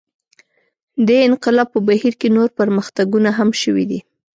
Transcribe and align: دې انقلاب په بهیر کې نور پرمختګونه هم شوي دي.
دې 1.07 1.17
انقلاب 1.27 1.67
په 1.73 1.79
بهیر 1.87 2.13
کې 2.21 2.27
نور 2.35 2.49
پرمختګونه 2.59 3.29
هم 3.37 3.49
شوي 3.61 3.85
دي. 3.91 3.99